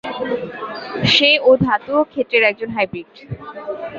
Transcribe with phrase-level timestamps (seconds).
[1.13, 3.11] সে ও ধাতু এবং ক্ষেত্রের একজন হাইব্রীড।